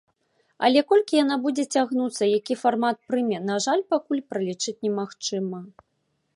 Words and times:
Але 0.67 0.79
колькі 0.91 1.19
яна 1.23 1.35
будзе 1.43 1.65
цягнуцца, 1.77 2.23
які 2.37 2.57
фармат 2.63 2.97
прыме, 3.11 3.37
на 3.53 3.61
жаль, 3.69 3.87
пакуль 3.95 4.25
пралічыць 4.33 4.77
немагчыма. 4.89 5.59